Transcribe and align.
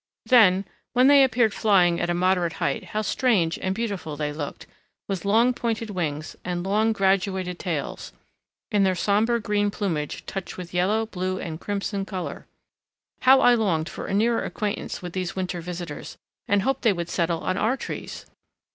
Then, 0.25 0.65
when 0.93 1.05
they 1.05 1.23
appeared 1.23 1.53
flying 1.53 1.99
at 2.01 2.09
a 2.09 2.15
moderate 2.15 2.53
height, 2.53 2.85
how 2.85 3.03
strange 3.03 3.59
and 3.59 3.75
beautiful 3.75 4.17
they 4.17 4.33
looked, 4.33 4.65
with 5.07 5.25
long 5.25 5.53
pointed 5.53 5.91
wings 5.91 6.35
and 6.43 6.63
long 6.63 6.91
graduated 6.91 7.59
tails, 7.59 8.11
in 8.71 8.81
their 8.83 8.95
sombre 8.95 9.39
green 9.39 9.69
plumage 9.69 10.25
touched 10.25 10.57
with 10.57 10.73
yellow, 10.73 11.05
blue, 11.05 11.39
and 11.39 11.61
crimson 11.61 12.03
colour! 12.03 12.47
How 13.19 13.41
I 13.41 13.53
longed 13.53 13.89
for 13.89 14.07
a 14.07 14.13
nearer 14.15 14.43
acquaintance 14.43 15.03
with 15.03 15.13
these 15.13 15.35
winter 15.35 15.61
visitors 15.61 16.17
and 16.47 16.63
hoped 16.63 16.81
they 16.81 16.93
would 16.93 17.09
settle 17.11 17.41
on 17.41 17.55
our 17.55 17.77
trees! 17.77 18.25